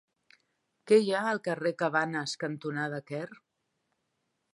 Què 0.91 0.97
hi 1.01 1.11
ha 1.11 1.19
al 1.31 1.41
carrer 1.47 1.71
Cabanes 1.81 2.33
cantonada 2.45 3.01
Quer? 3.13 3.23